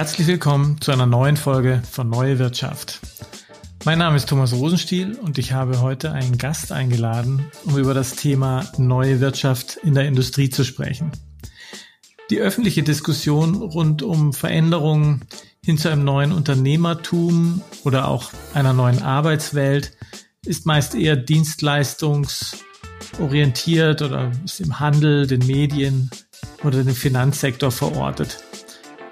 [0.00, 3.00] herzlich willkommen zu einer neuen Folge von Neue Wirtschaft.
[3.84, 8.16] Mein Name ist Thomas Rosenstiel und ich habe heute einen Gast eingeladen, um über das
[8.16, 11.12] Thema neue Wirtschaft in der Industrie zu sprechen.
[12.30, 15.26] Die öffentliche Diskussion rund um Veränderungen
[15.62, 19.92] hin zu einem neuen Unternehmertum oder auch einer neuen Arbeitswelt
[20.46, 26.08] ist meist eher dienstleistungsorientiert oder ist im Handel, den Medien
[26.64, 28.38] oder dem Finanzsektor verortet.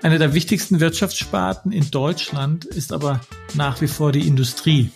[0.00, 3.20] Eine der wichtigsten Wirtschaftssparten in Deutschland ist aber
[3.54, 4.92] nach wie vor die Industrie.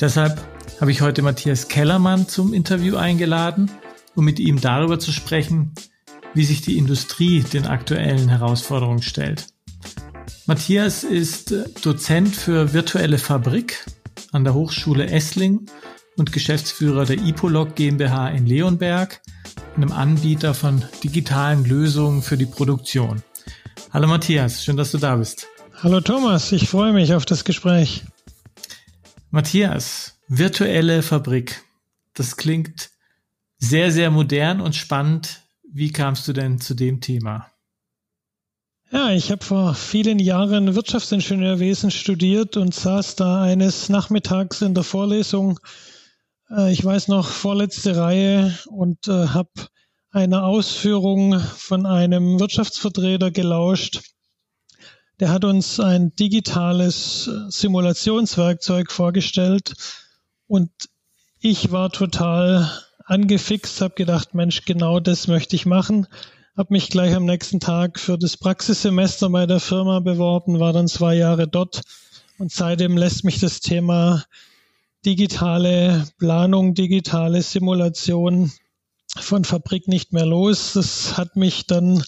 [0.00, 0.42] Deshalb
[0.80, 3.70] habe ich heute Matthias Kellermann zum Interview eingeladen,
[4.16, 5.72] um mit ihm darüber zu sprechen,
[6.34, 9.46] wie sich die Industrie den aktuellen Herausforderungen stellt.
[10.46, 13.86] Matthias ist Dozent für virtuelle Fabrik
[14.32, 15.66] an der Hochschule Essling
[16.16, 19.22] und Geschäftsführer der Ipolog GmbH in Leonberg,
[19.76, 23.22] einem Anbieter von digitalen Lösungen für die Produktion.
[23.92, 25.46] Hallo Matthias, schön, dass du da bist.
[25.82, 28.04] Hallo Thomas, ich freue mich auf das Gespräch.
[29.30, 31.62] Matthias, virtuelle Fabrik.
[32.14, 32.90] Das klingt
[33.58, 35.42] sehr, sehr modern und spannend.
[35.72, 37.50] Wie kamst du denn zu dem Thema?
[38.90, 44.84] Ja, ich habe vor vielen Jahren Wirtschaftsingenieurwesen studiert und saß da eines Nachmittags in der
[44.84, 45.58] Vorlesung,
[46.50, 49.50] äh, ich weiß noch, vorletzte Reihe und äh, habe
[50.14, 54.00] einer Ausführung von einem Wirtschaftsvertreter gelauscht.
[55.18, 59.74] Der hat uns ein digitales Simulationswerkzeug vorgestellt
[60.46, 60.70] und
[61.40, 62.70] ich war total
[63.04, 66.06] angefixt, habe gedacht, Mensch, genau das möchte ich machen.
[66.56, 70.86] Habe mich gleich am nächsten Tag für das Praxissemester bei der Firma beworben, war dann
[70.86, 71.82] zwei Jahre dort
[72.38, 74.22] und seitdem lässt mich das Thema
[75.04, 78.52] digitale Planung, digitale Simulation
[79.16, 80.72] von Fabrik nicht mehr los.
[80.74, 82.04] Das hat mich dann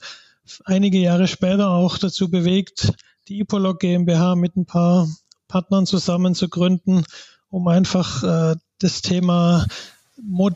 [0.65, 2.93] einige Jahre später auch dazu bewegt,
[3.29, 5.09] die Ipolog GmbH mit ein paar
[5.49, 7.05] Partnern zusammen zu gründen,
[7.49, 9.67] um einfach äh, das Thema
[10.21, 10.55] Mod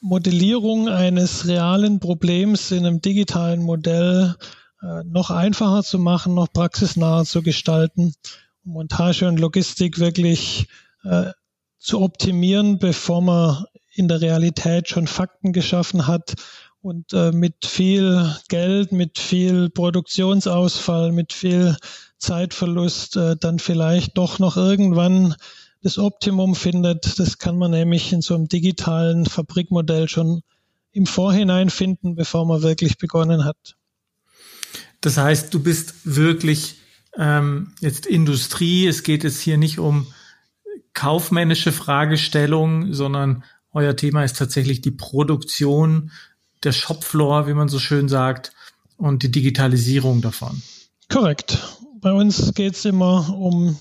[0.00, 4.36] Modellierung eines realen Problems in einem digitalen Modell
[4.80, 8.14] äh, noch einfacher zu machen, noch praxisnaher zu gestalten,
[8.62, 10.68] Montage und Logistik wirklich
[11.02, 11.32] äh,
[11.80, 13.64] zu optimieren, bevor man
[13.98, 16.34] in der Realität schon Fakten geschaffen hat
[16.80, 21.76] und äh, mit viel Geld, mit viel Produktionsausfall, mit viel
[22.18, 25.34] Zeitverlust äh, dann vielleicht doch noch irgendwann
[25.82, 27.18] das Optimum findet.
[27.18, 30.42] Das kann man nämlich in so einem digitalen Fabrikmodell schon
[30.92, 33.76] im Vorhinein finden, bevor man wirklich begonnen hat.
[35.00, 36.76] Das heißt, du bist wirklich
[37.16, 38.86] ähm, jetzt Industrie.
[38.86, 40.06] Es geht jetzt hier nicht um
[40.94, 46.10] kaufmännische Fragestellungen, sondern euer Thema ist tatsächlich die Produktion,
[46.64, 48.52] der Shopfloor, wie man so schön sagt,
[48.96, 50.60] und die Digitalisierung davon.
[51.08, 51.58] Korrekt.
[52.00, 53.78] Bei uns geht es immer um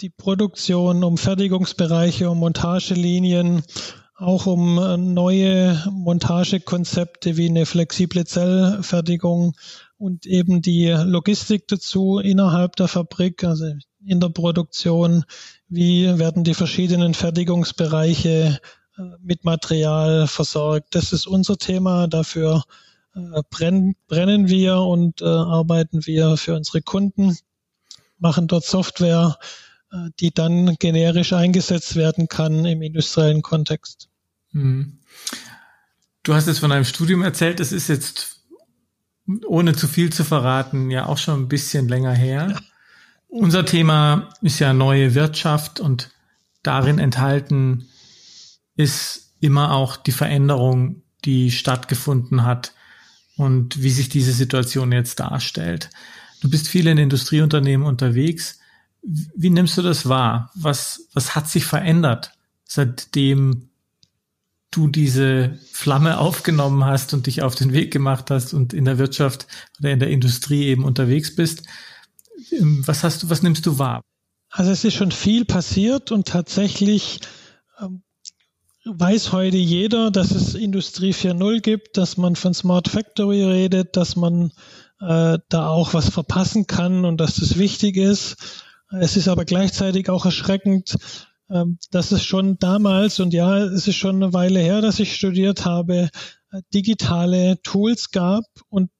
[0.00, 3.62] die Produktion, um Fertigungsbereiche, um Montagelinien,
[4.16, 9.54] auch um äh, neue Montagekonzepte wie eine flexible Zellfertigung
[9.96, 13.72] und eben die Logistik dazu innerhalb der Fabrik, also
[14.04, 15.24] in der Produktion.
[15.68, 18.58] Wie werden die verschiedenen Fertigungsbereiche
[19.20, 20.94] mit Material versorgt.
[20.94, 22.08] Das ist unser Thema.
[22.08, 22.64] Dafür
[23.14, 27.36] äh, brennen, brennen wir und äh, arbeiten wir für unsere Kunden,
[28.18, 29.38] machen dort Software,
[29.92, 34.08] äh, die dann generisch eingesetzt werden kann im industriellen Kontext.
[34.52, 34.98] Mhm.
[36.22, 38.42] Du hast jetzt von einem Studium erzählt, das ist jetzt,
[39.46, 42.48] ohne zu viel zu verraten, ja auch schon ein bisschen länger her.
[42.50, 42.60] Ja.
[43.28, 46.10] Unser Thema ist ja neue Wirtschaft und
[46.62, 47.88] darin enthalten
[48.78, 52.72] ist immer auch die Veränderung, die stattgefunden hat
[53.36, 55.90] und wie sich diese Situation jetzt darstellt.
[56.40, 58.60] Du bist viel in Industrieunternehmen unterwegs.
[59.02, 60.50] Wie nimmst du das wahr?
[60.54, 62.32] Was, was hat sich verändert,
[62.64, 63.68] seitdem
[64.70, 68.98] du diese Flamme aufgenommen hast und dich auf den Weg gemacht hast und in der
[68.98, 69.48] Wirtschaft
[69.80, 71.64] oder in der Industrie eben unterwegs bist?
[72.60, 74.02] Was hast du, was nimmst du wahr?
[74.50, 77.20] Also es ist schon viel passiert und tatsächlich
[77.80, 78.02] ähm,
[78.84, 84.16] weiß heute jeder, dass es Industrie 4.0 gibt, dass man von Smart Factory redet, dass
[84.16, 84.52] man
[85.00, 88.36] äh, da auch was verpassen kann und dass das wichtig ist.
[88.90, 90.96] Es ist aber gleichzeitig auch erschreckend,
[91.48, 95.14] äh, dass es schon damals, und ja, es ist schon eine Weile her, dass ich
[95.14, 96.10] studiert habe,
[96.52, 98.90] äh, digitale Tools gab und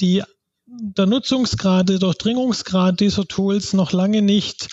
[0.00, 0.22] die
[0.70, 4.68] der Nutzungsgrad, der Durchdringungsgrad dieser Tools noch lange nicht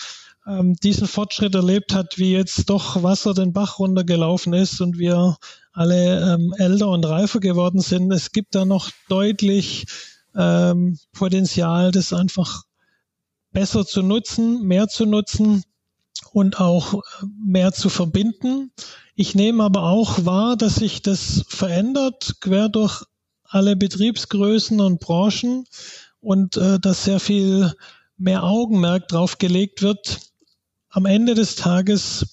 [0.46, 5.36] ähm, diesen Fortschritt erlebt hat, wie jetzt doch Wasser den Bach runtergelaufen ist und wir
[5.72, 8.12] alle ähm, älter und reifer geworden sind.
[8.12, 9.86] Es gibt da noch deutlich
[10.34, 12.62] ähm, Potenzial, das einfach
[13.52, 15.64] besser zu nutzen, mehr zu nutzen
[16.32, 17.02] und auch
[17.44, 18.70] mehr zu verbinden.
[19.14, 23.02] Ich nehme aber auch wahr, dass sich das verändert, quer durch
[23.44, 25.64] alle Betriebsgrößen und Branchen
[26.20, 27.72] und äh, dass sehr viel
[28.18, 30.20] mehr Augenmerk drauf gelegt wird.
[30.96, 32.24] Am Ende des Tages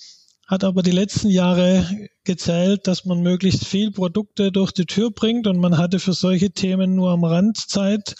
[0.47, 1.85] hat aber die letzten Jahre
[2.23, 6.49] gezählt, dass man möglichst viel Produkte durch die Tür bringt und man hatte für solche
[6.49, 8.15] Themen nur am Rand Zeit.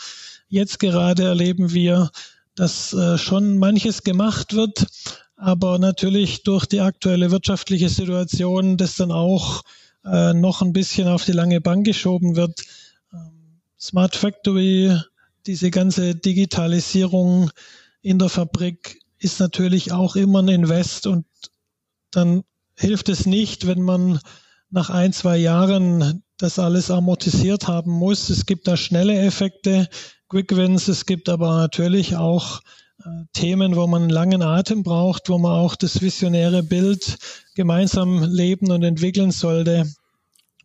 [0.50, 2.12] Jetzt gerade erleben wir,
[2.56, 4.86] dass äh, schon manches gemacht wird,
[5.38, 9.64] aber natürlich durch die aktuelle wirtschaftliche Situation das dann auch
[10.04, 12.66] äh, noch ein bisschen auf die lange Bank geschoben wird.
[13.14, 14.94] Ähm, Smart Factory,
[15.46, 17.50] diese ganze Digitalisierung
[18.02, 21.26] in der Fabrik ist natürlich auch immer ein Invest und
[22.12, 22.44] dann
[22.78, 24.20] hilft es nicht, wenn man
[24.70, 28.30] nach ein, zwei Jahren das alles amortisiert haben muss.
[28.30, 29.88] Es gibt da schnelle Effekte,
[30.28, 32.62] Quick Wins, es gibt aber natürlich auch
[33.00, 37.18] äh, Themen, wo man einen langen Atem braucht, wo man auch das visionäre Bild
[37.56, 39.86] gemeinsam leben und entwickeln sollte.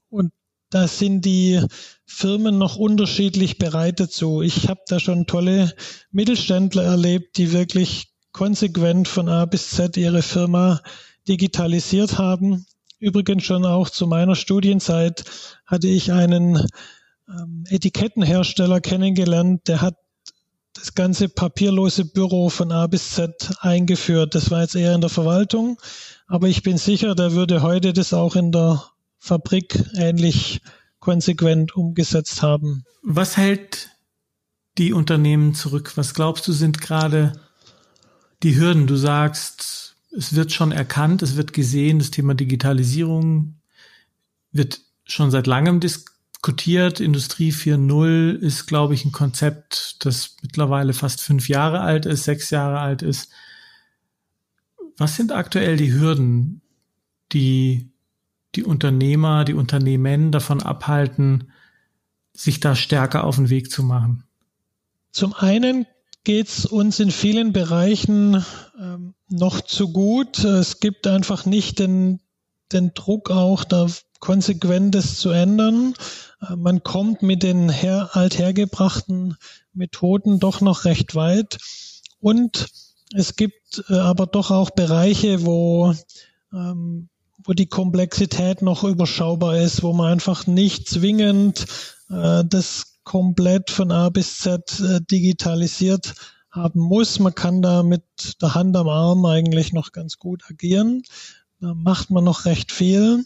[0.08, 0.32] Und
[0.70, 1.62] da sind die
[2.06, 4.42] Firmen noch unterschiedlich bereit dazu.
[4.42, 5.74] Ich habe da schon tolle
[6.10, 8.08] Mittelständler erlebt, die wirklich
[8.38, 10.80] konsequent von A bis Z ihre Firma
[11.26, 12.66] digitalisiert haben.
[13.00, 15.24] Übrigens schon auch zu meiner Studienzeit
[15.66, 16.64] hatte ich einen
[17.28, 19.96] ähm, Etikettenhersteller kennengelernt, der hat
[20.72, 24.36] das ganze papierlose Büro von A bis Z eingeführt.
[24.36, 25.76] Das war jetzt eher in der Verwaltung,
[26.28, 28.84] aber ich bin sicher, der würde heute das auch in der
[29.18, 30.60] Fabrik ähnlich
[31.00, 32.84] konsequent umgesetzt haben.
[33.02, 33.88] Was hält
[34.78, 35.96] die Unternehmen zurück?
[35.96, 37.32] Was glaubst du sind gerade
[38.42, 38.86] die Hürden?
[38.86, 43.60] Du sagst, es wird schon erkannt, es wird gesehen, das Thema Digitalisierung
[44.52, 47.00] wird schon seit langem diskutiert.
[47.00, 52.50] Industrie 4.0 ist, glaube ich, ein Konzept, das mittlerweile fast fünf Jahre alt ist, sechs
[52.50, 53.30] Jahre alt ist.
[54.96, 56.62] Was sind aktuell die Hürden,
[57.32, 57.92] die
[58.54, 61.52] die Unternehmer, die Unternehmen davon abhalten,
[62.32, 64.24] sich da stärker auf den Weg zu machen?
[65.12, 65.86] Zum einen
[66.24, 68.44] geht es uns in vielen Bereichen
[68.78, 70.44] ähm, noch zu gut.
[70.44, 72.20] Es gibt einfach nicht den,
[72.72, 73.86] den Druck auch, da
[74.20, 75.94] Konsequentes zu ändern.
[76.40, 79.36] Äh, man kommt mit den her althergebrachten
[79.72, 81.58] Methoden doch noch recht weit.
[82.20, 82.68] Und
[83.14, 85.94] es gibt äh, aber doch auch Bereiche, wo,
[86.52, 87.08] ähm,
[87.44, 91.66] wo die Komplexität noch überschaubar ist, wo man einfach nicht zwingend
[92.10, 96.14] äh, das komplett von A bis Z äh, digitalisiert
[96.50, 97.18] haben muss.
[97.18, 98.02] Man kann da mit
[98.42, 101.02] der Hand am Arm eigentlich noch ganz gut agieren.
[101.58, 103.24] Da macht man noch recht viel.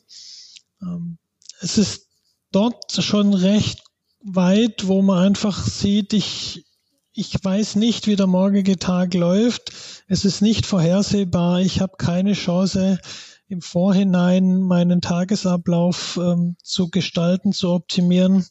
[0.80, 1.18] Ähm,
[1.60, 2.06] es ist
[2.52, 3.82] dort schon recht
[4.22, 6.64] weit, wo man einfach sieht, ich,
[7.12, 9.72] ich weiß nicht, wie der morgige Tag läuft.
[10.06, 11.60] Es ist nicht vorhersehbar.
[11.60, 13.00] Ich habe keine Chance,
[13.48, 18.46] im Vorhinein meinen Tagesablauf ähm, zu gestalten, zu optimieren.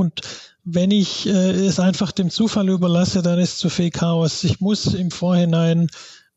[0.00, 0.22] Und
[0.64, 4.44] wenn ich äh, es einfach dem Zufall überlasse, dann ist zu viel Chaos.
[4.44, 5.88] Ich muss im Vorhinein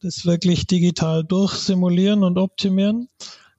[0.01, 3.09] das wirklich digital durchsimulieren und optimieren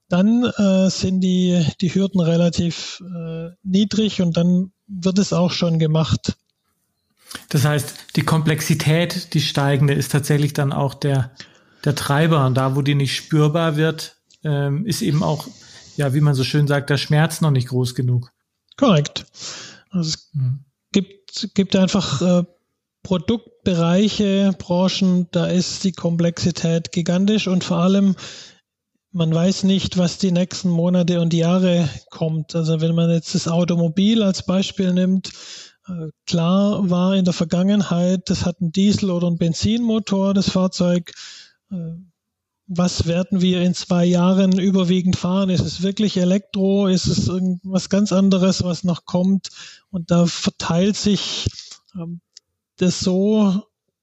[0.09, 5.79] dann äh, sind die, die Hürden relativ äh, niedrig und dann wird es auch schon
[5.79, 6.37] gemacht.
[7.49, 11.33] Das heißt, die Komplexität, die steigende, ist tatsächlich dann auch der,
[11.85, 12.47] der Treiber.
[12.47, 15.49] Und da, wo die nicht spürbar wird, ähm, ist eben auch,
[15.97, 18.31] ja, wie man so schön sagt, der Schmerz noch nicht groß genug.
[18.77, 19.27] Korrekt.
[19.95, 20.65] Also es hm.
[20.93, 22.45] gibt, gibt einfach äh,
[23.03, 28.17] Produktbereiche, Branchen, da ist die Komplexität gigantisch und vor allem
[29.13, 32.57] man weiß nicht, was die nächsten Monate und Jahre kommt.
[32.57, 35.31] Also wenn man jetzt das Automobil als Beispiel nimmt,
[35.87, 41.13] äh, klar war in der Vergangenheit, das hat einen Diesel- oder einen Benzinmotor, das Fahrzeug.
[42.67, 45.51] Was werden wir in zwei Jahren überwiegend fahren?
[45.51, 46.87] Ist es wirklich Elektro?
[46.87, 49.51] Ist es irgendwas ganz anderes, was noch kommt?
[49.91, 51.47] Und da verteilt sich
[51.95, 52.21] ähm,
[52.77, 53.63] das so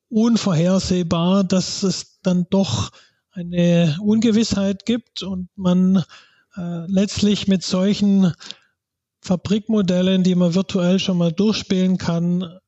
[0.09, 2.91] unvorhersehbar, dass es dann doch
[3.31, 6.03] eine Ungewissheit gibt und man
[6.55, 8.33] äh, letztlich mit solchen
[9.21, 12.59] Fabrikmodellen, die man virtuell schon mal durchspielen kann,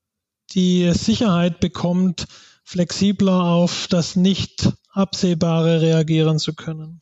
[0.51, 2.25] die Sicherheit bekommt,
[2.63, 7.01] flexibler auf das nicht absehbare reagieren zu können.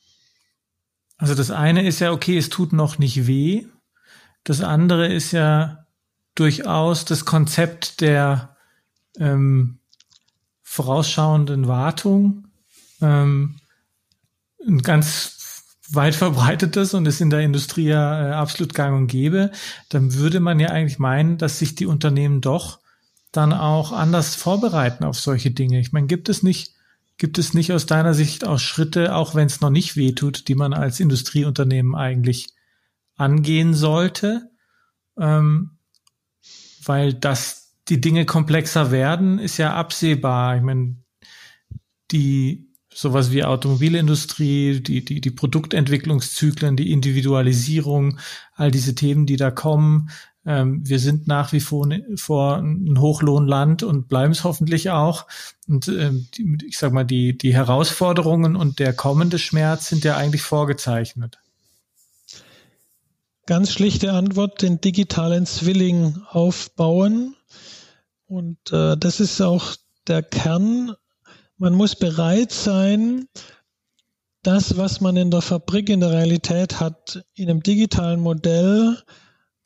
[1.17, 3.65] Also das eine ist ja, okay, es tut noch nicht weh.
[4.43, 5.85] Das andere ist ja
[6.33, 8.55] durchaus das Konzept der
[9.19, 9.79] ähm,
[10.63, 12.47] vorausschauenden Wartung,
[13.01, 13.57] ähm,
[14.65, 15.37] ein ganz
[15.91, 19.51] weit verbreitetes und ist in der Industrie ja äh, absolut gang und gäbe,
[19.89, 22.79] dann würde man ja eigentlich meinen, dass sich die Unternehmen doch
[23.31, 25.79] dann auch anders vorbereiten auf solche Dinge?
[25.79, 26.73] Ich meine, gibt es nicht,
[27.21, 30.55] gibt es nicht aus deiner Sicht auch Schritte, auch wenn es noch nicht wehtut, die
[30.55, 32.47] man als Industrieunternehmen eigentlich
[33.15, 34.49] angehen sollte?
[35.19, 35.77] Ähm,
[36.83, 40.55] weil das die Dinge komplexer werden, ist ja absehbar.
[40.57, 40.95] Ich meine,
[42.09, 48.17] die sowas wie Automobilindustrie, die, die, die Produktentwicklungszyklen, die Individualisierung,
[48.55, 50.09] all diese Themen, die da kommen.
[50.45, 55.27] Ähm, wir sind nach wie vor, vor ein Hochlohnland und bleiben es hoffentlich auch.
[55.67, 56.27] Und ähm,
[56.65, 61.39] ich sag mal, die, die Herausforderungen und der kommende Schmerz sind ja eigentlich vorgezeichnet.
[63.45, 67.35] Ganz schlichte Antwort, den digitalen Zwilling aufbauen.
[68.27, 69.75] Und äh, das ist auch
[70.07, 70.95] der Kern
[71.61, 73.27] man muss bereit sein,
[74.41, 78.97] das, was man in der Fabrik in der Realität hat, in einem digitalen Modell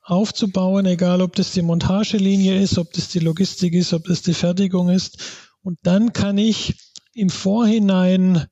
[0.05, 4.33] aufzubauen, egal ob das die Montagelinie ist, ob das die Logistik ist, ob das die
[4.33, 5.17] Fertigung ist.
[5.61, 6.75] Und dann kann ich
[7.13, 8.45] im Vorhinein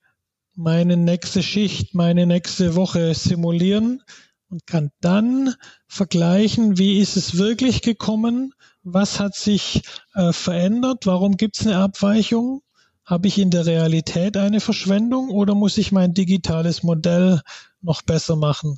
[0.56, 4.02] meine nächste Schicht, meine nächste Woche simulieren
[4.50, 5.56] und kann dann
[5.88, 9.84] vergleichen, wie ist es wirklich gekommen, was hat sich
[10.16, 12.62] äh, verändert, warum gibt es eine Abweichung
[13.06, 17.42] habe ich in der Realität eine Verschwendung oder muss ich mein digitales Modell
[17.82, 18.78] noch besser machen?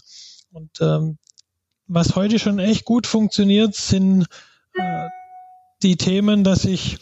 [0.52, 1.18] Und ähm,
[1.88, 4.28] was heute schon echt gut funktioniert, sind
[4.74, 5.08] äh,
[5.84, 6.98] die Themen, dass ich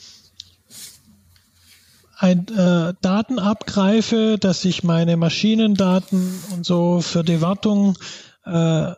[2.17, 7.97] ein, äh, Daten abgreife, dass ich meine Maschinendaten und so für die Wartung
[8.45, 8.91] äh,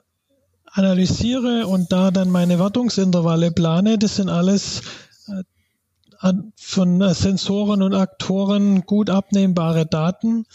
[0.71, 3.97] analysiere und da dann meine Wartungsintervalle plane.
[3.97, 4.81] Das sind alles
[5.27, 10.45] äh, von äh, Sensoren und Aktoren gut abnehmbare Daten.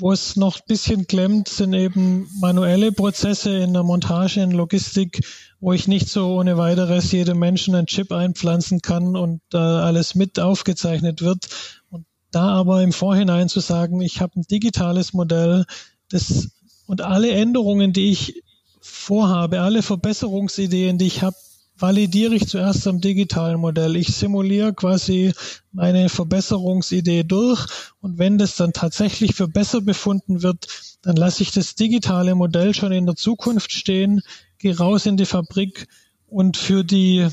[0.00, 5.20] Wo es noch ein bisschen klemmt, sind eben manuelle Prozesse in der Montage, in Logistik,
[5.60, 10.14] wo ich nicht so ohne weiteres jedem Menschen einen Chip einpflanzen kann und äh, alles
[10.14, 11.48] mit aufgezeichnet wird.
[11.90, 15.64] Und da aber im Vorhinein zu sagen, ich habe ein digitales Modell,
[16.10, 16.50] das
[16.86, 18.42] und alle Änderungen, die ich
[18.80, 21.36] vorhabe, alle Verbesserungsideen, die ich habe,
[21.80, 23.96] validiere ich zuerst am digitalen Modell.
[23.96, 25.32] Ich simuliere quasi
[25.72, 27.66] meine Verbesserungsidee durch
[28.00, 30.66] und wenn das dann tatsächlich für besser befunden wird,
[31.02, 34.22] dann lasse ich das digitale Modell schon in der Zukunft stehen,
[34.58, 35.86] gehe raus in die Fabrik
[36.26, 37.26] und für die,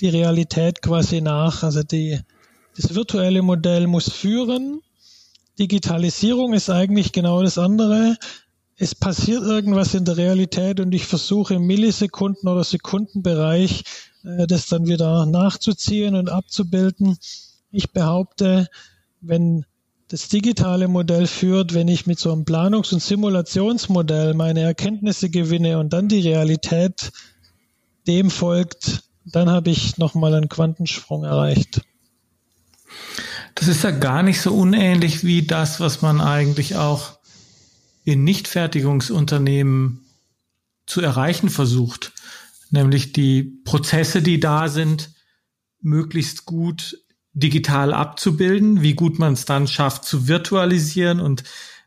[0.00, 1.62] die Realität quasi nach.
[1.62, 2.20] Also die,
[2.76, 4.82] das virtuelle Modell muss führen.
[5.58, 8.18] Digitalisierung ist eigentlich genau das andere
[8.78, 13.84] es passiert irgendwas in der Realität und ich versuche im Millisekunden- oder Sekundenbereich
[14.24, 17.16] äh, das dann wieder nachzuziehen und abzubilden.
[17.70, 18.68] Ich behaupte,
[19.20, 19.64] wenn
[20.08, 25.78] das digitale Modell führt, wenn ich mit so einem Planungs- und Simulationsmodell meine Erkenntnisse gewinne
[25.78, 27.10] und dann die Realität
[28.06, 31.80] dem folgt, dann habe ich nochmal einen Quantensprung erreicht.
[33.56, 37.15] Das ist ja gar nicht so unähnlich wie das, was man eigentlich auch
[38.06, 40.06] in Nichtfertigungsunternehmen
[40.86, 42.12] zu erreichen versucht,
[42.70, 45.10] nämlich die Prozesse, die da sind,
[45.80, 51.42] möglichst gut digital abzubilden, wie gut man es dann schafft zu virtualisieren und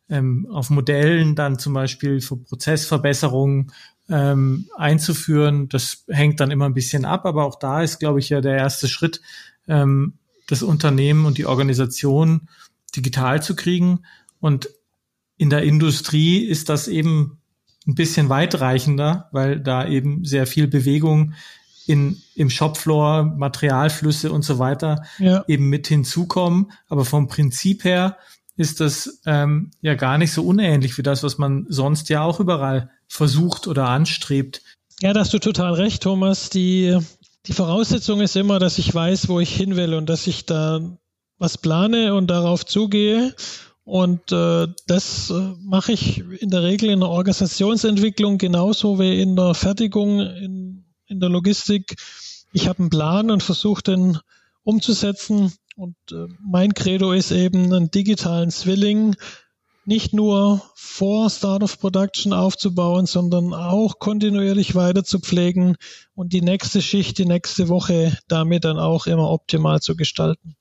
[0.10, 3.72] ähm, auf Modellen dann zum Beispiel für Prozessverbesserungen
[4.10, 5.70] ähm, einzuführen.
[5.70, 8.58] Das hängt dann immer ein bisschen ab, aber auch da ist, glaube ich, ja der
[8.58, 9.22] erste Schritt,
[9.70, 10.16] ähm,
[10.48, 12.50] das Unternehmen und die Organisation
[12.94, 14.02] digital zu kriegen.
[14.42, 14.70] Und
[15.40, 17.40] in der Industrie ist das eben
[17.88, 21.34] ein bisschen weitreichender, weil da eben sehr viel Bewegung
[21.88, 25.46] in, im Shopfloor, Materialflüsse und so weiter ja.
[25.48, 26.74] eben mit hinzukommen.
[26.90, 28.18] Aber vom Prinzip her
[28.58, 32.42] ist das ähm, ja gar nicht so unähnlich wie das, was man sonst ja auch
[32.42, 34.62] überall versucht oder anstrebt.
[35.00, 36.50] Ja, da hast du total recht, Thomas.
[36.50, 36.98] Die,
[37.46, 40.82] die Voraussetzung ist immer, dass ich weiß, wo ich hin will und dass ich da
[41.38, 43.34] was plane und darauf zugehe
[43.90, 49.36] und äh, das äh, mache ich in der Regel in der Organisationsentwicklung genauso wie in
[49.36, 51.96] der Fertigung, in, in der Logistik.
[52.54, 54.20] Ich habe einen Plan und versuche den
[54.62, 55.54] umzusetzen.
[55.76, 59.16] Und äh, mein Credo ist eben, einen digitalen Zwilling
[59.86, 65.78] nicht nur vor Start of Production aufzubauen, sondern auch kontinuierlich weiter zu pflegen
[66.14, 70.58] und die nächste Schicht, die nächste Woche damit dann auch immer optimal zu gestalten.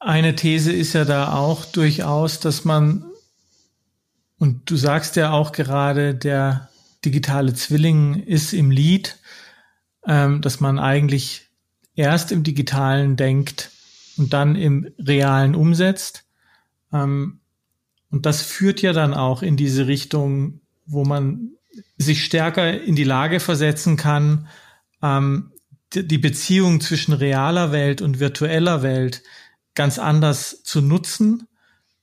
[0.00, 3.04] Eine These ist ja da auch durchaus, dass man,
[4.38, 6.68] und du sagst ja auch gerade, der
[7.04, 9.18] digitale Zwilling ist im Lied,
[10.06, 11.48] ähm, dass man eigentlich
[11.94, 13.70] erst im Digitalen denkt
[14.16, 16.24] und dann im Realen umsetzt.
[16.92, 17.40] Ähm,
[18.10, 21.50] und das führt ja dann auch in diese Richtung, wo man
[21.96, 24.48] sich stärker in die Lage versetzen kann,
[25.02, 25.52] ähm,
[25.92, 29.22] die Beziehung zwischen realer Welt und virtueller Welt
[29.78, 31.46] ganz anders zu nutzen.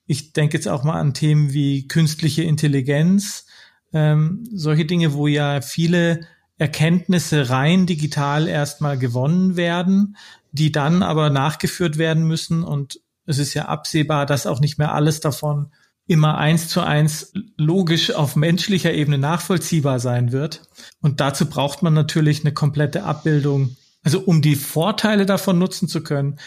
[0.07, 3.47] Ich denke jetzt auch mal an Themen wie künstliche Intelligenz,
[3.91, 6.21] ähm, solche Dinge, wo ja viele
[6.57, 10.15] Erkenntnisse rein digital erstmal gewonnen werden,
[10.53, 12.63] die dann aber nachgeführt werden müssen.
[12.63, 15.71] Und es ist ja absehbar, dass auch nicht mehr alles davon
[16.07, 20.61] immer eins zu eins logisch auf menschlicher Ebene nachvollziehbar sein wird.
[21.01, 23.75] Und dazu braucht man natürlich eine komplette Abbildung.
[24.01, 26.39] Also um die Vorteile davon nutzen zu können.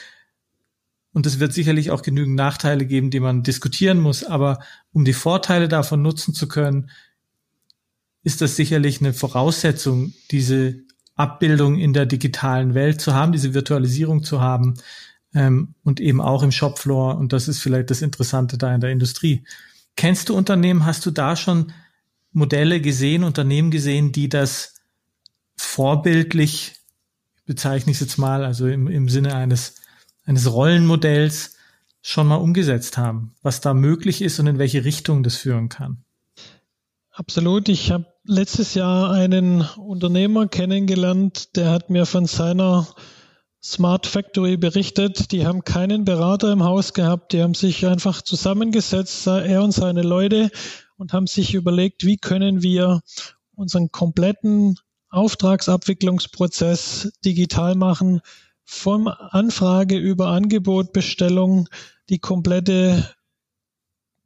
[1.13, 4.25] Und es wird sicherlich auch genügend Nachteile geben, die man diskutieren muss.
[4.25, 4.61] Aber
[4.93, 6.91] um die Vorteile davon nutzen zu können,
[8.23, 10.81] ist das sicherlich eine Voraussetzung, diese
[11.15, 14.75] Abbildung in der digitalen Welt zu haben, diese Virtualisierung zu haben
[15.35, 17.17] ähm, und eben auch im Shopfloor.
[17.17, 19.45] Und das ist vielleicht das Interessante da in der Industrie.
[19.97, 21.73] Kennst du Unternehmen, hast du da schon
[22.33, 24.75] Modelle gesehen, Unternehmen gesehen, die das
[25.57, 26.77] vorbildlich,
[27.47, 29.75] bezeichne ich es jetzt mal, also im, im Sinne eines,
[30.29, 31.57] eines Rollenmodells
[32.03, 36.05] schon mal umgesetzt haben, was da möglich ist und in welche Richtung das führen kann?
[37.11, 37.69] Absolut.
[37.69, 42.87] Ich habe letztes Jahr einen Unternehmer kennengelernt, der hat mir von seiner
[43.61, 45.33] Smart Factory berichtet.
[45.33, 47.33] Die haben keinen Berater im Haus gehabt.
[47.33, 50.53] Die haben sich einfach zusammengesetzt, er und seine Leute,
[50.97, 53.01] und haben sich überlegt, wie können wir
[53.57, 54.77] unseren kompletten
[55.11, 58.21] Auftragsabwicklungsprozess digital machen,
[58.71, 61.71] vom Anfrage über Angebot, Bestellung,
[62.11, 63.03] die komplette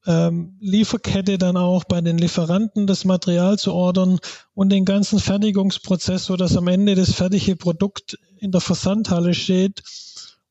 [0.05, 4.19] ähm, Lieferkette dann auch bei den Lieferanten das Material zu ordern
[4.53, 9.85] und den ganzen Fertigungsprozess, so dass am Ende das fertige Produkt in der Versandhalle steht.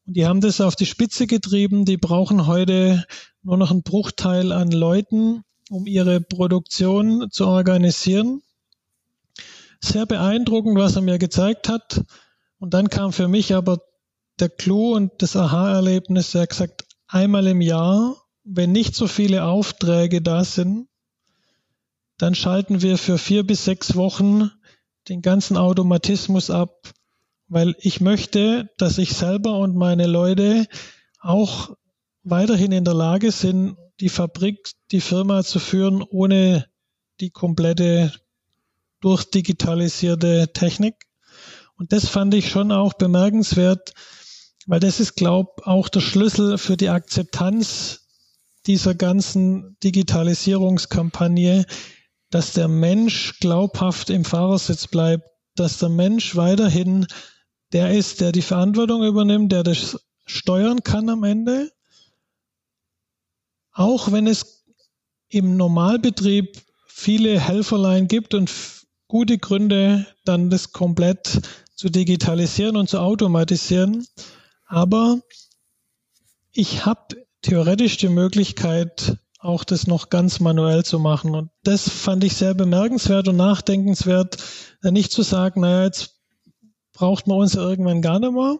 [0.07, 1.83] Und die haben das auf die Spitze getrieben.
[1.83, 3.05] Die brauchen heute
[3.43, 8.41] nur noch einen Bruchteil an Leuten, um ihre Produktion zu organisieren.
[9.81, 12.05] Sehr beeindruckend, was er mir gezeigt hat.
[12.61, 13.81] Und dann kam für mich aber
[14.39, 16.33] der Clou und das Aha-Erlebnis.
[16.33, 20.87] Er hat gesagt, einmal im Jahr wenn nicht so viele Aufträge da sind,
[22.17, 24.51] dann schalten wir für vier bis sechs Wochen
[25.09, 26.91] den ganzen Automatismus ab,
[27.47, 30.67] weil ich möchte, dass ich selber und meine Leute
[31.19, 31.75] auch
[32.23, 36.67] weiterhin in der Lage sind, die Fabrik, die Firma zu führen, ohne
[37.19, 38.13] die komplette
[39.01, 40.95] durchdigitalisierte Technik.
[41.81, 43.95] Und das fand ich schon auch bemerkenswert,
[44.67, 48.01] weil das ist, glaube auch der Schlüssel für die Akzeptanz
[48.67, 51.65] dieser ganzen Digitalisierungskampagne,
[52.29, 57.07] dass der Mensch glaubhaft im Fahrersitz bleibt, dass der Mensch weiterhin
[57.73, 61.71] der ist, der die Verantwortung übernimmt, der das steuern kann am Ende,
[63.71, 64.67] auch wenn es
[65.29, 68.51] im Normalbetrieb viele Helferlein gibt und
[69.07, 71.41] gute Gründe, dann das komplett
[71.81, 74.05] zu digitalisieren und zu automatisieren.
[74.67, 75.19] Aber
[76.51, 81.33] ich habe theoretisch die Möglichkeit, auch das noch ganz manuell zu machen.
[81.33, 84.37] Und das fand ich sehr bemerkenswert und nachdenkenswert,
[84.83, 86.21] nicht zu sagen, naja, jetzt
[86.93, 88.59] braucht man uns irgendwann gar nicht mehr,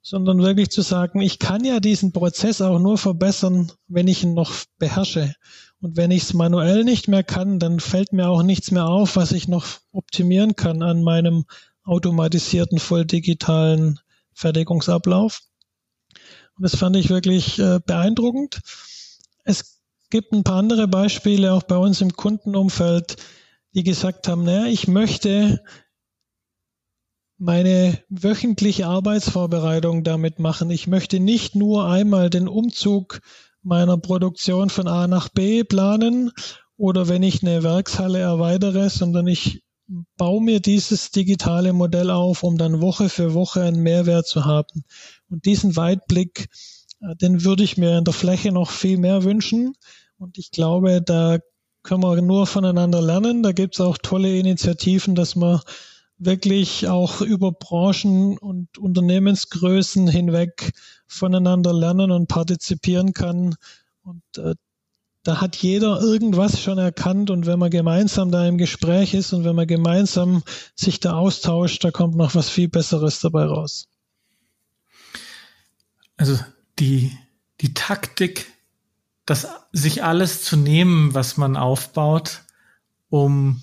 [0.00, 4.32] sondern wirklich zu sagen, ich kann ja diesen Prozess auch nur verbessern, wenn ich ihn
[4.32, 5.34] noch beherrsche.
[5.82, 9.16] Und wenn ich es manuell nicht mehr kann, dann fällt mir auch nichts mehr auf,
[9.16, 11.44] was ich noch optimieren kann an meinem
[11.86, 13.98] automatisierten, voll digitalen
[14.34, 15.40] Fertigungsablauf.
[16.56, 18.60] Und das fand ich wirklich äh, beeindruckend.
[19.44, 23.16] Es gibt ein paar andere Beispiele auch bei uns im Kundenumfeld,
[23.74, 25.62] die gesagt haben, naja, ich möchte
[27.38, 30.70] meine wöchentliche Arbeitsvorbereitung damit machen.
[30.70, 33.20] Ich möchte nicht nur einmal den Umzug
[33.62, 36.32] meiner Produktion von A nach B planen
[36.76, 39.62] oder wenn ich eine Werkshalle erweitere, sondern ich
[40.16, 44.84] baue mir dieses digitale Modell auf, um dann Woche für Woche einen Mehrwert zu haben.
[45.30, 46.48] Und diesen Weitblick,
[47.00, 49.74] äh, den würde ich mir in der Fläche noch viel mehr wünschen.
[50.18, 51.38] Und ich glaube, da
[51.82, 53.42] können wir nur voneinander lernen.
[53.42, 55.60] Da gibt es auch tolle Initiativen, dass man
[56.18, 60.72] wirklich auch über Branchen und Unternehmensgrößen hinweg
[61.06, 63.54] voneinander lernen und partizipieren kann.
[64.02, 64.54] Und äh,
[65.26, 69.44] da hat jeder irgendwas schon erkannt und wenn man gemeinsam da im Gespräch ist und
[69.44, 70.44] wenn man gemeinsam
[70.76, 73.88] sich da austauscht, da kommt noch was viel Besseres dabei raus.
[76.16, 76.38] Also
[76.78, 77.10] die,
[77.60, 78.46] die Taktik,
[79.24, 82.42] das sich alles zu nehmen, was man aufbaut,
[83.08, 83.62] um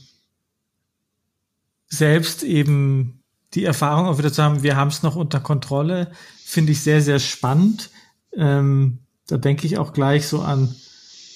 [1.87, 3.23] selbst eben
[3.53, 6.11] die Erfahrung auch wieder zu haben, wir haben es noch unter Kontrolle,
[6.43, 7.89] finde ich sehr, sehr spannend.
[8.35, 10.75] Ähm, da denke ich auch gleich so an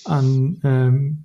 [0.08, 1.24] an ähm,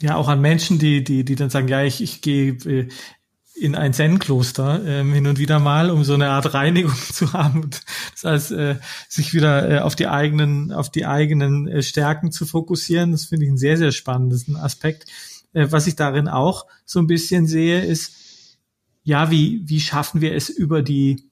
[0.00, 2.88] ja auch an Menschen, die die die dann sagen, ja ich ich gehe äh,
[3.58, 7.70] in ein Zen-Kloster ähm, hin und wieder mal, um so eine Art Reinigung zu haben.
[8.12, 8.76] Das heißt, äh,
[9.08, 13.12] sich wieder äh, auf die eigenen, auf die eigenen äh, Stärken zu fokussieren.
[13.12, 15.06] Das finde ich einen sehr, sehr spannenden Aspekt.
[15.52, 18.12] Äh, was ich darin auch so ein bisschen sehe, ist,
[19.02, 21.27] ja, wie, wie schaffen wir es über die,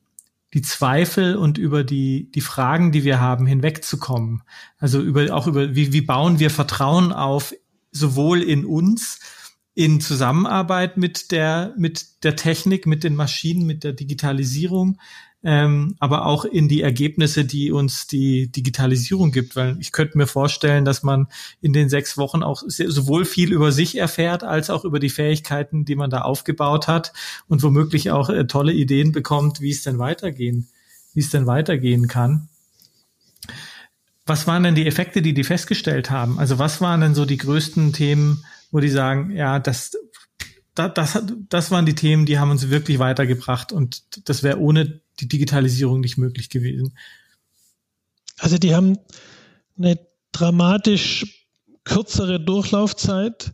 [0.57, 4.43] die Zweifel und über die, die Fragen, die wir haben, hinwegzukommen.
[4.79, 7.55] Also über, auch über, wie, wie bauen wir Vertrauen auf,
[7.93, 9.21] sowohl in uns,
[9.75, 14.99] in Zusammenarbeit mit der, mit der Technik, mit den Maschinen, mit der Digitalisierung,
[15.49, 19.55] ähm, aber auch in die Ergebnisse, die uns die Digitalisierung gibt.
[19.55, 21.29] Weil ich könnte mir vorstellen, dass man
[21.61, 25.09] in den sechs Wochen auch sehr, sowohl viel über sich erfährt, als auch über die
[25.09, 27.13] Fähigkeiten, die man da aufgebaut hat
[27.47, 30.67] und womöglich auch äh, tolle Ideen bekommt, wie es denn weitergehen,
[31.15, 32.49] wie es denn weitergehen kann.
[34.27, 36.41] Was waren denn die Effekte, die die festgestellt haben?
[36.41, 39.93] Also was waren denn so die größten Themen, wo die sagen, ja, das,
[40.77, 45.01] das, das, das waren die Themen, die haben uns wirklich weitergebracht und das wäre ohne
[45.19, 46.97] die Digitalisierung nicht möglich gewesen.
[48.39, 48.99] Also die haben
[49.79, 49.99] eine
[50.33, 51.47] dramatisch
[51.85, 53.53] kürzere Durchlaufzeit.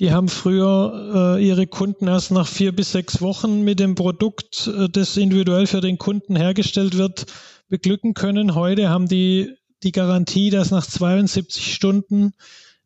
[0.00, 4.66] Die haben früher äh, ihre Kunden erst nach vier bis sechs Wochen mit dem Produkt,
[4.66, 7.26] äh, das individuell für den Kunden hergestellt wird,
[7.68, 8.54] beglücken können.
[8.54, 12.32] Heute haben die die Garantie, dass nach 72 Stunden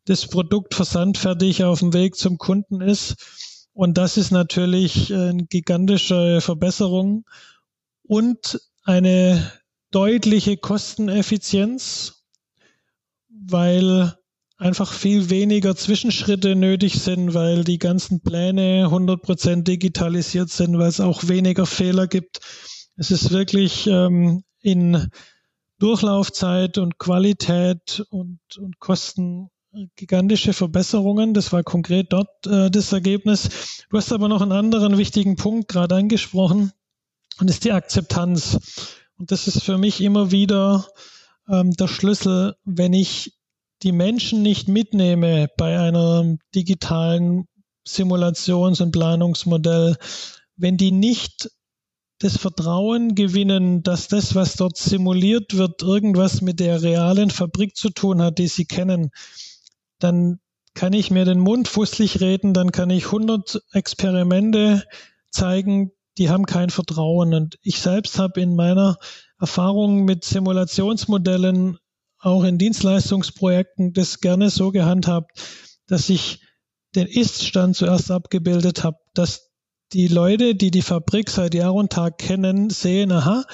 [0.05, 3.15] das Produkt versandfertig auf dem Weg zum Kunden ist.
[3.79, 7.23] Und das ist natürlich eine gigantische Verbesserung
[8.03, 9.53] und eine
[9.89, 12.25] deutliche Kosteneffizienz,
[13.29, 14.13] weil
[14.57, 20.99] einfach viel weniger Zwischenschritte nötig sind, weil die ganzen Pläne 100% digitalisiert sind, weil es
[20.99, 22.41] auch weniger Fehler gibt.
[22.97, 25.07] Es ist wirklich ähm, in
[25.77, 29.49] Durchlaufzeit und Qualität und, und Kosten
[29.95, 31.33] gigantische Verbesserungen.
[31.33, 33.85] Das war konkret dort äh, das Ergebnis.
[33.89, 36.71] Du hast aber noch einen anderen wichtigen Punkt gerade angesprochen
[37.39, 38.57] und ist die Akzeptanz.
[39.17, 40.87] Und das ist für mich immer wieder
[41.47, 43.33] ähm, der Schlüssel, wenn ich
[43.83, 47.45] die Menschen nicht mitnehme bei einer digitalen
[47.87, 49.97] Simulations- und Planungsmodell,
[50.57, 51.49] wenn die nicht
[52.19, 57.89] das Vertrauen gewinnen, dass das, was dort simuliert wird, irgendwas mit der realen Fabrik zu
[57.89, 59.11] tun hat, die sie kennen,
[59.99, 60.39] dann
[60.73, 64.85] kann ich mir den Mund fußlich reden, dann kann ich 100 Experimente
[65.29, 67.33] zeigen, die haben kein Vertrauen.
[67.33, 68.97] Und ich selbst habe in meiner
[69.39, 71.77] Erfahrung mit Simulationsmodellen
[72.19, 75.31] auch in Dienstleistungsprojekten das gerne so gehandhabt,
[75.87, 76.41] dass ich
[76.95, 79.49] den Ist-Stand zuerst abgebildet habe, dass
[79.93, 83.45] die Leute, die die Fabrik seit Jahr und Tag kennen, sehen, aha,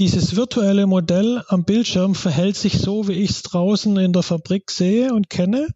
[0.00, 4.70] dieses virtuelle Modell am Bildschirm verhält sich so, wie ich es draußen in der Fabrik
[4.70, 5.68] sehe und kenne.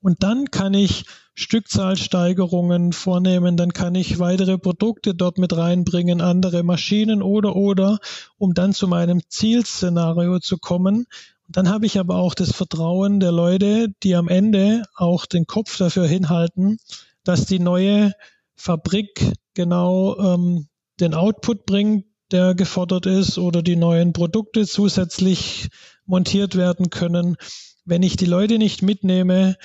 [0.00, 6.62] Und dann kann ich Stückzahlsteigerungen vornehmen, dann kann ich weitere Produkte dort mit reinbringen, andere
[6.62, 7.98] Maschinen oder oder,
[8.38, 11.04] um dann zu meinem Zielszenario zu kommen.
[11.48, 15.76] Dann habe ich aber auch das Vertrauen der Leute, die am Ende auch den Kopf
[15.76, 16.78] dafür hinhalten,
[17.24, 18.12] dass die neue
[18.56, 25.68] Fabrik genau ähm, den Output bringt, der gefordert ist oder die neuen Produkte zusätzlich
[26.06, 27.36] montiert werden können.
[27.84, 29.56] Wenn ich die Leute nicht mitnehme,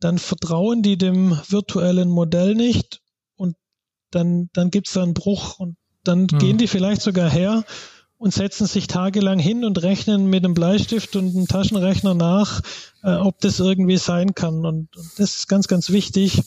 [0.00, 3.00] dann vertrauen die dem virtuellen Modell nicht
[3.36, 3.56] und
[4.10, 6.38] dann, dann gibt es da einen Bruch und dann hm.
[6.38, 7.64] gehen die vielleicht sogar her
[8.18, 12.62] und setzen sich tagelang hin und rechnen mit einem Bleistift und einem Taschenrechner nach,
[13.02, 14.64] äh, ob das irgendwie sein kann.
[14.64, 16.42] Und, und das ist ganz, ganz wichtig,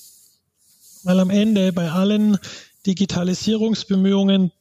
[1.03, 2.39] weil am Ende bei allen
[2.85, 4.51] Digitalisierungsbemühungen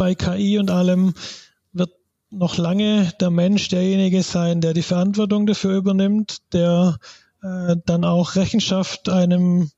[0.00, 1.12] bei KI und allem
[1.74, 1.90] wird
[2.30, 6.96] noch lange der Mensch derjenige sein, der die Verantwortung dafür übernimmt, der
[7.42, 9.70] äh, dann auch Rechenschaft einem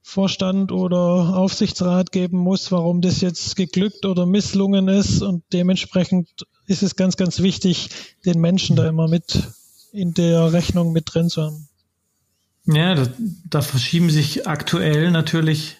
[0.00, 5.20] Vorstand oder Aufsichtsrat geben muss, warum das jetzt geglückt oder misslungen ist.
[5.20, 6.30] Und dementsprechend
[6.66, 7.90] ist es ganz, ganz wichtig,
[8.24, 9.38] den Menschen da immer mit
[9.92, 11.68] in der Rechnung mit drin zu haben.
[12.64, 13.06] Ja, da,
[13.50, 15.76] da verschieben sich aktuell natürlich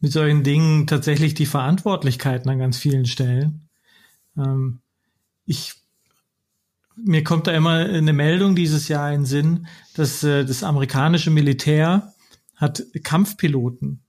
[0.00, 3.68] mit solchen Dingen tatsächlich die Verantwortlichkeiten an ganz vielen Stellen.
[4.36, 4.80] Ähm,
[5.46, 5.74] ich
[7.02, 12.12] mir kommt da immer eine Meldung dieses Jahr in Sinn, dass äh, das amerikanische Militär
[12.56, 14.02] hat Kampfpiloten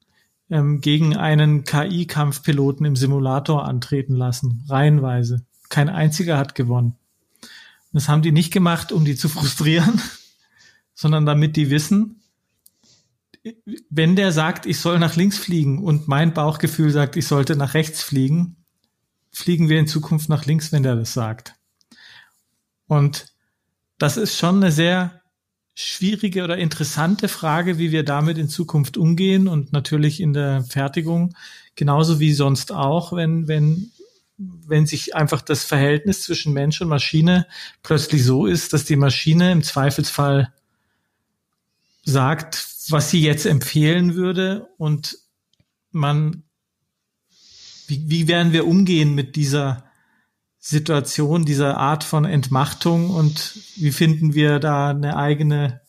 [0.50, 5.46] ähm, gegen einen KI-Kampfpiloten im Simulator antreten lassen, reihenweise.
[5.70, 6.98] Kein einziger hat gewonnen.
[7.94, 10.02] das haben die nicht gemacht, um die zu frustrieren,
[10.94, 12.21] sondern damit die wissen,
[13.90, 17.74] wenn der sagt, ich soll nach links fliegen und mein Bauchgefühl sagt, ich sollte nach
[17.74, 18.58] rechts fliegen,
[19.32, 21.56] fliegen wir in Zukunft nach links, wenn der das sagt.
[22.88, 23.28] Und
[23.98, 25.22] das ist schon eine sehr
[25.74, 31.34] schwierige oder interessante Frage, wie wir damit in Zukunft umgehen und natürlich in der Fertigung
[31.76, 33.92] genauso wie sonst auch, wenn, wenn,
[34.38, 37.48] wenn sich einfach das Verhältnis zwischen Mensch und Maschine
[37.84, 40.54] plötzlich so ist, dass die Maschine im Zweifelsfall
[42.04, 45.18] sagt, was sie jetzt empfehlen würde und
[45.92, 46.44] man,
[47.88, 49.84] wie, wie werden wir umgehen mit dieser
[50.60, 55.82] Situation, dieser Art von Entmachtung und wie finden wir da eine eigene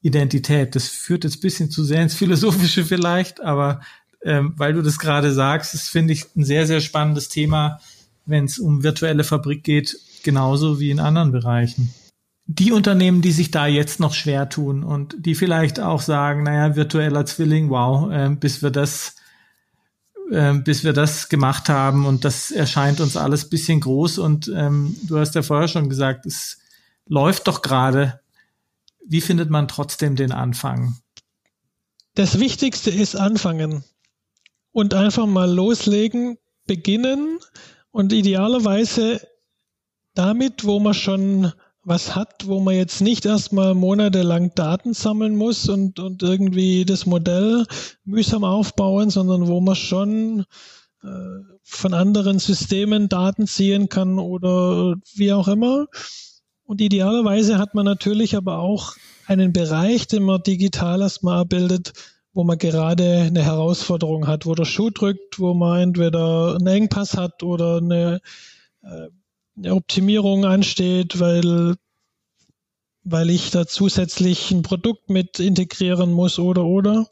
[0.00, 0.74] Identität?
[0.74, 3.80] Das führt jetzt bisschen zu sehr ins Philosophische vielleicht, aber
[4.22, 7.80] ähm, weil du das gerade sagst, das finde ich ein sehr, sehr spannendes Thema,
[8.26, 11.94] wenn es um virtuelle Fabrik geht, genauso wie in anderen Bereichen.
[12.52, 16.74] Die Unternehmen, die sich da jetzt noch schwer tun und die vielleicht auch sagen, naja,
[16.74, 19.14] virtueller Zwilling, wow, äh, bis wir das
[20.32, 24.96] äh, bis wir das gemacht haben und das erscheint uns alles bisschen groß und ähm,
[25.06, 26.58] du hast ja vorher schon gesagt, es
[27.06, 28.20] läuft doch gerade.
[29.06, 30.96] Wie findet man trotzdem den Anfang?
[32.14, 33.84] Das Wichtigste ist anfangen
[34.72, 36.36] und einfach mal loslegen,
[36.66, 37.38] beginnen
[37.92, 39.20] und idealerweise
[40.14, 41.52] damit, wo man schon
[41.90, 47.04] was hat, wo man jetzt nicht erstmal monatelang Daten sammeln muss und, und irgendwie das
[47.04, 47.66] Modell
[48.04, 50.46] mühsam aufbauen, sondern wo man schon
[51.02, 51.08] äh,
[51.62, 55.88] von anderen Systemen Daten ziehen kann oder wie auch immer.
[56.62, 58.94] Und idealerweise hat man natürlich aber auch
[59.26, 61.92] einen Bereich, den man digital erstmal abbildet,
[62.32, 67.16] wo man gerade eine Herausforderung hat, wo der Schuh drückt, wo man entweder einen Engpass
[67.16, 68.20] hat oder eine
[68.82, 69.08] äh,
[69.68, 71.76] Optimierung ansteht, weil,
[73.02, 77.06] weil ich da zusätzlich ein Produkt mit integrieren muss oder oder.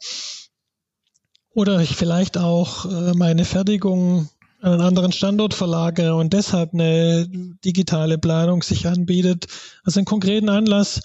[1.53, 4.29] Oder ich vielleicht auch äh, meine Fertigung
[4.61, 7.27] an einen anderen Standort verlagere und deshalb eine
[7.63, 9.47] digitale Planung sich anbietet.
[9.83, 11.01] Also einen konkreten Anlass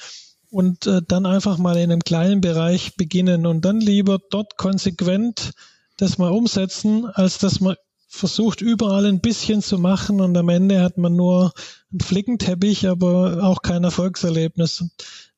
[0.51, 5.53] und äh, dann einfach mal in einem kleinen Bereich beginnen und dann lieber dort konsequent
[5.97, 7.77] das mal umsetzen, als dass man
[8.15, 11.53] versucht überall ein bisschen zu machen und am Ende hat man nur
[11.91, 14.81] einen Flickenteppich, aber auch kein Erfolgserlebnis.
[14.83, 14.93] Und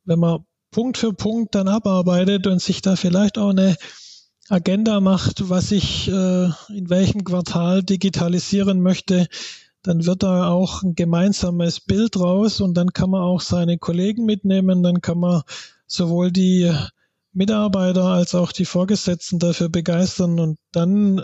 [0.05, 3.77] wenn man Punkt für Punkt dann abarbeitet und sich da vielleicht auch eine
[4.51, 9.27] Agenda macht, was ich äh, in welchem Quartal digitalisieren möchte,
[9.83, 14.27] dann wird da auch ein gemeinsames Bild raus und dann kann man auch seine Kollegen
[14.27, 15.43] mitnehmen, dann kann man
[15.87, 16.71] sowohl die
[17.33, 21.23] Mitarbeiter als auch die Vorgesetzten dafür begeistern und dann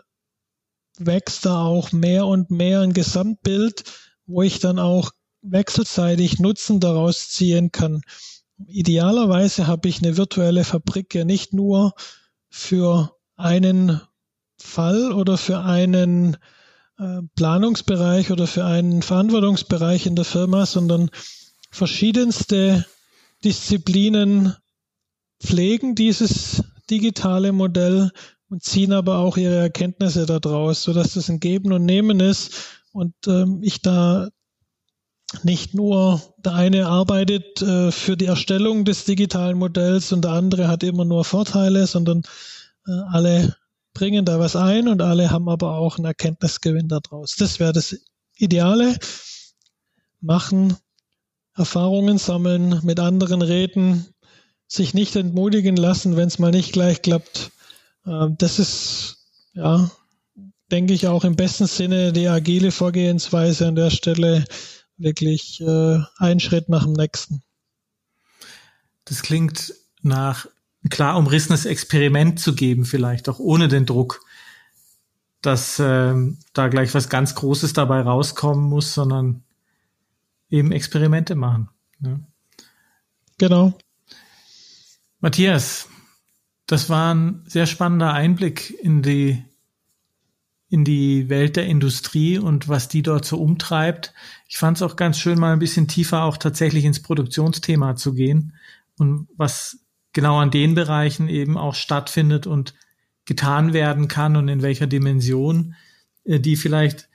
[0.98, 3.84] wächst da auch mehr und mehr ein Gesamtbild,
[4.26, 5.10] wo ich dann auch
[5.42, 8.02] wechselseitig Nutzen daraus ziehen kann.
[8.66, 11.94] Idealerweise habe ich eine virtuelle Fabrik ja nicht nur
[12.48, 14.00] für einen
[14.56, 16.36] Fall oder für einen
[16.98, 21.10] äh, Planungsbereich oder für einen Verantwortungsbereich in der Firma, sondern
[21.70, 22.86] verschiedenste
[23.44, 24.54] Disziplinen
[25.42, 28.12] pflegen dieses digitale Modell
[28.52, 32.52] und ziehen aber auch ihre Erkenntnisse daraus, sodass das ein Geben und Nehmen ist
[32.92, 34.28] und ähm, ich da
[35.42, 40.68] nicht nur der eine arbeitet äh, für die Erstellung des digitalen Modells und der andere
[40.68, 42.24] hat immer nur Vorteile, sondern
[42.86, 43.56] äh, alle
[43.94, 47.36] bringen da was ein und alle haben aber auch einen Erkenntnisgewinn daraus.
[47.36, 47.96] Das wäre das
[48.36, 48.98] Ideale.
[50.20, 50.76] Machen,
[51.54, 54.08] Erfahrungen sammeln, mit anderen reden,
[54.68, 57.50] sich nicht entmutigen lassen, wenn es mal nicht gleich klappt
[58.04, 59.18] das ist,
[59.52, 59.90] ja,
[60.70, 64.44] denke ich, auch im besten Sinne die agile Vorgehensweise an der Stelle
[64.96, 67.42] wirklich äh, ein Schritt nach dem nächsten.
[69.04, 70.46] Das klingt nach
[70.84, 74.20] ein klar umrissenes Experiment zu geben, vielleicht auch ohne den Druck,
[75.40, 76.14] dass äh,
[76.52, 79.44] da gleich was ganz Großes dabei rauskommen muss, sondern
[80.50, 81.68] eben Experimente machen.
[81.98, 82.20] Ne?
[83.38, 83.74] Genau.
[85.20, 85.88] Matthias,
[86.72, 89.44] das war ein sehr spannender Einblick in die,
[90.70, 94.14] in die Welt der Industrie und was die dort so umtreibt.
[94.48, 98.14] Ich fand es auch ganz schön, mal ein bisschen tiefer auch tatsächlich ins Produktionsthema zu
[98.14, 98.54] gehen
[98.96, 99.80] und was
[100.14, 102.72] genau an den Bereichen eben auch stattfindet und
[103.26, 105.74] getan werden kann und in welcher Dimension,
[106.24, 107.10] äh, die vielleicht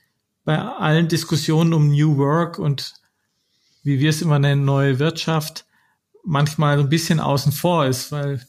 [0.45, 2.93] bei allen Diskussionen um New Work und
[3.81, 5.65] wie wir es immer nennen, neue Wirtschaft,
[6.23, 8.45] manchmal ein bisschen außen vor ist, weil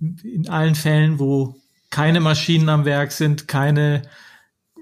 [0.00, 1.56] in allen Fällen, wo
[1.90, 4.02] keine Maschinen am Werk sind, keine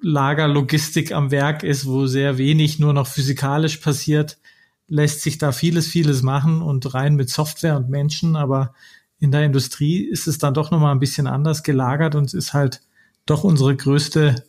[0.00, 4.38] Lagerlogistik am Werk ist, wo sehr wenig nur noch physikalisch passiert,
[4.86, 8.74] lässt sich da vieles, vieles machen und rein mit Software und Menschen, aber
[9.18, 12.80] in der Industrie ist es dann doch nochmal ein bisschen anders gelagert und ist halt
[13.26, 14.44] doch unsere größte,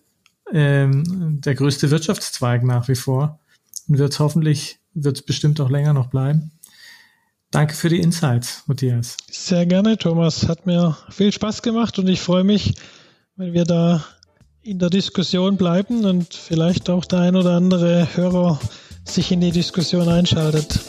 [0.53, 3.39] ähm, der größte Wirtschaftszweig nach wie vor
[3.87, 6.51] und wird hoffentlich, wird es bestimmt auch länger noch bleiben.
[7.51, 9.17] Danke für die Insights, Matthias.
[9.31, 10.47] Sehr gerne, Thomas.
[10.47, 12.75] Hat mir viel Spaß gemacht und ich freue mich,
[13.35, 14.03] wenn wir da
[14.61, 18.59] in der Diskussion bleiben und vielleicht auch der ein oder andere Hörer
[19.03, 20.79] sich in die Diskussion einschaltet.